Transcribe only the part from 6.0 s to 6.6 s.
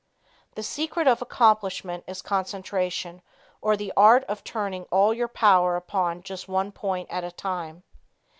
just